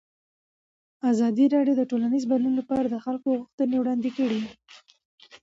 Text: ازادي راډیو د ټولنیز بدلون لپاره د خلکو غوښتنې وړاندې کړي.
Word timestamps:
ازادي 1.11 1.45
راډیو 1.55 1.75
د 1.77 1.83
ټولنیز 1.91 2.23
بدلون 2.31 2.53
لپاره 2.57 2.85
د 2.89 2.95
خلکو 3.05 3.27
غوښتنې 3.39 3.77
وړاندې 3.79 4.09
کړي. 4.17 4.41